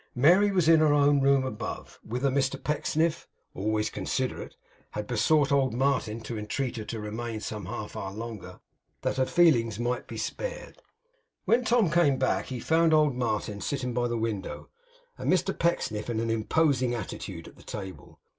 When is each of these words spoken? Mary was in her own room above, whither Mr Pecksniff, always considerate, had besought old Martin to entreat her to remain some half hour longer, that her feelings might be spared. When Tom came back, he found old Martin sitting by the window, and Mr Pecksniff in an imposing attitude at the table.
Mary 0.15 0.51
was 0.51 0.67
in 0.67 0.79
her 0.79 0.93
own 0.95 1.19
room 1.21 1.45
above, 1.45 1.99
whither 2.01 2.31
Mr 2.31 2.57
Pecksniff, 2.63 3.27
always 3.53 3.91
considerate, 3.91 4.55
had 4.89 5.05
besought 5.05 5.51
old 5.51 5.75
Martin 5.75 6.19
to 6.21 6.39
entreat 6.39 6.77
her 6.77 6.83
to 6.83 6.99
remain 6.99 7.39
some 7.39 7.67
half 7.67 7.95
hour 7.95 8.09
longer, 8.11 8.59
that 9.03 9.17
her 9.17 9.27
feelings 9.27 9.77
might 9.77 10.07
be 10.07 10.17
spared. 10.17 10.81
When 11.45 11.63
Tom 11.63 11.91
came 11.91 12.17
back, 12.17 12.47
he 12.47 12.59
found 12.59 12.95
old 12.95 13.13
Martin 13.13 13.61
sitting 13.61 13.93
by 13.93 14.07
the 14.07 14.17
window, 14.17 14.69
and 15.19 15.31
Mr 15.31 15.55
Pecksniff 15.55 16.09
in 16.09 16.19
an 16.19 16.31
imposing 16.31 16.95
attitude 16.95 17.47
at 17.47 17.57
the 17.57 17.61
table. 17.61 18.19